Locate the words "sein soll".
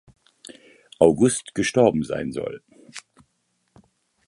2.01-2.63